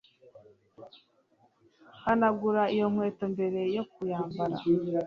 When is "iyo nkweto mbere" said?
2.75-3.59